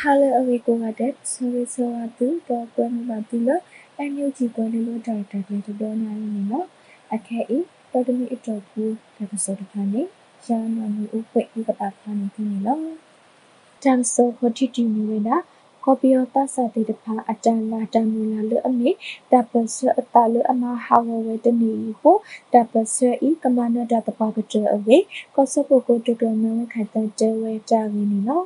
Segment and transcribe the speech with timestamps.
[0.00, 3.54] Hello amigo gadet service wa tu to kwen ma tu lo
[4.02, 6.60] anyu ji kwen lo da da de to do na ni no
[7.16, 7.58] akhe i
[7.92, 8.84] to de mi ito ku
[9.16, 10.02] da ka so da ni
[10.48, 12.74] ya na ni u pwe i ka ta kha ni ti ni lo
[13.86, 15.40] tam so ho ti ti ni we na
[15.88, 18.90] ကော်ပီယတာစာတေတဖာအတန်လာတမူလာလအမေ
[19.32, 22.12] တပစအတလအမဟာဝဝတနီဟု
[22.52, 22.96] တပစ
[23.28, 24.98] ဤကမနဒတပကတအဝေ
[25.34, 28.42] ကောစပုကိုတကနဝခတတဝဲတာဝီနီနော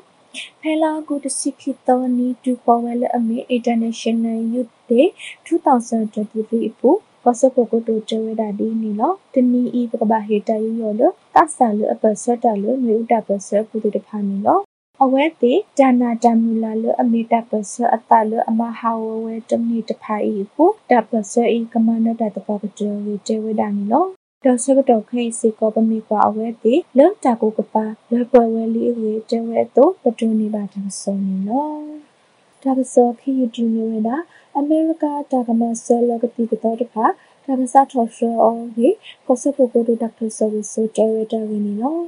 [0.61, 5.06] ဖဲလာကူတစီခိတောနီတူပေါ်ဝဲလအမေ International Youth Day
[5.47, 6.91] 2023ပူ
[7.25, 11.03] ကောစပုကိုတိုတဝဲတာဒီနီလောတနီဤပကဘာဟေတာယူယောလ
[11.34, 14.61] တဆာလအပစတလနွေဥတပစပုတတဖာနီလော
[15.05, 24.06] အဝဲတိဒါနာတမူလာလအမေတပစအတလအမဟာဝဝဲတမီတဖိုင်ဟုတပစဤကမနတတပကတဝေတေဝဒာနီလော
[24.44, 31.70] ဒေါ်စကတော့ခိစီကောပမီကွာအဝဲတိလောတာကိုကပါလွယ်ပွဲဝဲလီဝေတေဝဲတော့ပတူနေပါတဆုံနီလော
[32.62, 34.16] ဒါပစောခီယူဒီနေဝဲတာ
[34.58, 37.05] အမေရိကတာကမဆဲလကတိကတော့တခါ
[37.44, 38.88] ဒါပစာထော်ရှောအော်ဟီ
[39.27, 42.00] ကောစပုကိုဒဒေါက်တာဆာဗစ်ဆိုတေဝဲတာဝီနီလော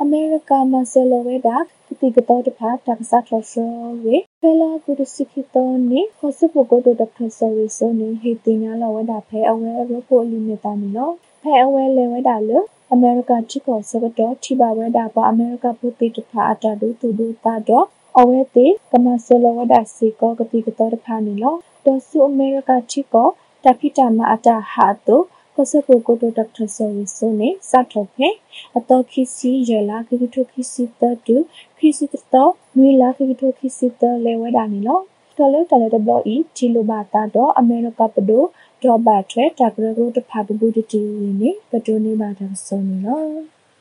[0.00, 1.56] အမေရိကမဆဲလဝဲတာ
[2.00, 3.70] တိကတော်တဖာတက္ကသထောရှော
[4.04, 12.50] ဝေဖဲလာကုဒစိခိတောနေခေါစပုကိုဒဒဖဆဝေဆိုနေဟေတင်ညာလဝဒဖဲအဝဲရပိုလီနေတာနီလော ဖဲအဝဲလေဝဒလ
[12.92, 17.86] အမေရိကချီကောစကတော့ထိပါဝဲတာပါအမေရိကပုတိတဖာအတာဒူတူဒူတာတော့
[18.18, 23.28] အဝဲတိကမဆလဝဒစီကောကတိကတော်တဖာနီလောတော့ဆူအမေရိကချီကော
[23.64, 25.24] တခိတမအတာဟာတော့
[25.56, 28.28] ကစပုကိုတိုဒေါက်တာဆယ်ဝီဆိုနေစထောက်ဖေ
[28.76, 31.36] အတော်ခီစီရလာခိကထုခီစီတတူ
[31.78, 35.00] ခီစီတတော်နွေလာခိကထုခီစီတလေဝဒါနီလော
[35.38, 38.44] တော်လေတော်လေဒဘလီချီလိုဘာတာတော့အမေရိကပဒို
[38.82, 43.22] ဒေါ်ဘာထရတာဂရဂိုတဖာပပူတတီဝီနေပတိုနေဘာတာဆိုနေလော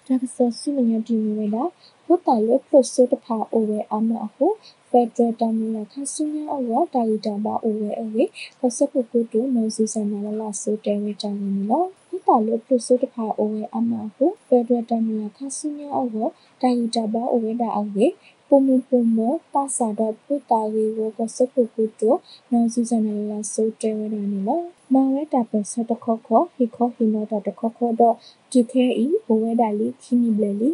[0.07, 1.63] ဒါကစောစီမညာတီဝီဝဲတာ
[2.05, 4.47] ဘုတလေပရိုဆိုတဖာအိုဝဲအမဟု
[4.89, 8.23] ဖက်ဒရယ်တမလာခါဆုညာအောတာရီတာဘာအိုဝဲအဝေ
[8.59, 16.25] ကစပုကုတုနော်စီဆန်နာလာဆိုတဲဝဲတာနေလောဘု တလေပရိုဆိုတဖာအိုဝဲအမဟုဖက်ဒရယ်တမလာခါဆုညာအော
[16.61, 18.05] တာရီတာဘာအိုဝဲတာအဝေ
[18.47, 19.19] ပုံမပုံမ
[19.53, 22.11] ပါစာတော့ပုတာရီဝကစပုကုတု
[22.51, 24.61] နော်စီဆန်နာလာဆိုတဲဝဲတာနေလော
[24.93, 28.15] မဝဲတာပစတခခဟီခဟီနောတာတခခတော့
[28.51, 30.69] တူခဲဤဘဝဲတာလီခီနီဘလလီ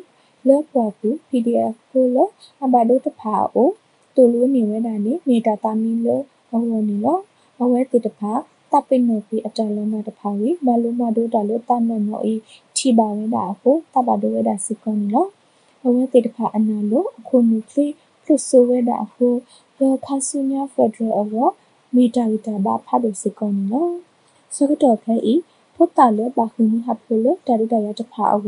[0.48, 2.18] လောပေါ်ပူ PDF ကိုလ
[2.64, 3.70] အဘဒုတဖာအို
[4.16, 6.22] တူလူနေဝဲတာနေမေတာတာမီလော
[6.52, 7.20] အဝနီလော
[7.62, 8.32] အဝဲတိတဖာ
[8.74, 12.34] တပ်ပိနိုပီအတလုံးမတဖာဝီမလုံးမဒိုတာလို့တန်နော်ဤ
[12.78, 15.28] ချီပါဝဲတာကိုတပ်ပါဒိုဝဲတာစကွန်နီလော
[15.86, 17.86] အဝဲတိတဖာအနာလို့အခုနူကလီ
[18.22, 19.34] ဖလုဆိုဝဲတာကို
[19.80, 21.34] လောခါဆုညာဖက်ဒရယ်အဝ
[21.96, 23.90] မီတာလီတာဘာဖတ်လို့စကွန်နီလော
[24.56, 25.36] စကတော့ခဲဤ
[25.76, 28.48] ဖုတ်တာလို့ပါခုနီဟပ်ဖလို့တာရီတာရတဖာအဝ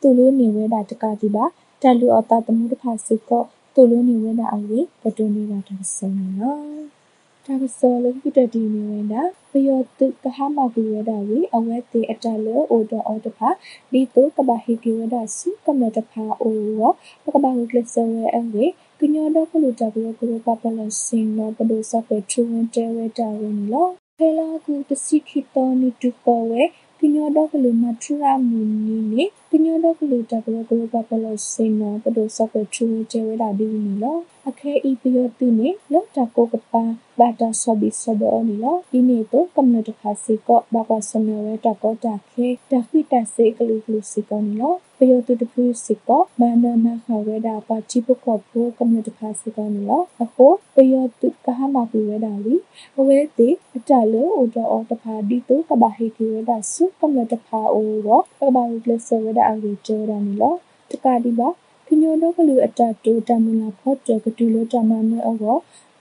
[0.00, 1.44] တူလူနေဝဲတာတကတိပါ
[1.82, 3.44] တလူအတာတမှုတဖာစကော
[3.74, 7.01] တူလုံးနေဝဲတာအဝေပတူနေပါတာဆုံးနော်
[7.46, 13.48] ဒါကစောလုံးပြတတီနေဝဲတာပယောတုကဟမကူဝဲတာဝေအဝဲတေအတလောအိုတော်အော်တဖာ
[13.92, 16.92] ဒီတုကဘာဟိကေဝဲတာစုကမတဖာအိုရော
[17.34, 18.64] ကဘာဟုကလစဝဲအဝေ
[19.00, 23.88] ကညောတော့ကလူတပြောကလူပပလစင်နော်ပဒိုစပထူဝင်တဲဝဲတာဝင်လော
[24.18, 26.62] ဖဲလာကူတစီခိတောနီတူပေါ်ဝဲ
[26.98, 34.18] ကညောတော့ကလူမထူရာမူနီနေကညောတော့ကလူတပရကလူပပလစိနပဒိုစပထူချေဝဒါဒီနီလော
[34.50, 36.82] အခဲဤပယောတိနေလောတာကိုကပါ
[37.18, 52.56] ဘာတာဆဘိဆဘောနီလောဒီနေတော့ကမ္နတခါစီကောဘာပါစနဝဲတကောတာခဲတခိတစေကလူကလူစီကောနီလောပယောတိတပူစီကောမန္နမခဝဲတာပါချိပကောဖိုကမ္နတခါစီကောနီလောအခုပယောတိကဟမပူဝဲတာလီ
[52.98, 60.54] အဝဲတိအတလောအိုတော်တဖာဒီတုကဘာဟေကီဝဲတာစုကမ္နတဖာအိုရောကဘာဝကလဆဝဲတာအဝီကျော်တာနီလော
[60.90, 61.48] တကဒီပါ
[61.94, 65.36] ကညောတော့ကလူအတတူတမလာဖော့တကတူလို့တမမဲအော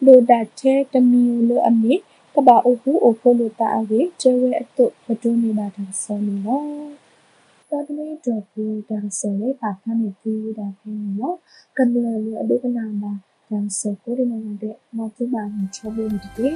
[0.06, 1.94] လိုဒတ်ချေတမီလိုအမေ
[2.36, 6.62] ကဘာအိုဟူအိုဖိုလိုတာအဝေကျဝဲအတုပဒုနေတာတာဆောနီလော
[7.70, 11.38] တဒလေးတော့ဘူးဒါဆိုလေပါခမ်းနေပြီးတာဖင်းနော်
[11.78, 11.96] ကံလ
[12.26, 13.12] လေအဒုကနာမှာ
[13.50, 16.50] ဒါဆိုကိုရမတဲ့မတူပါမချဘူးဒီ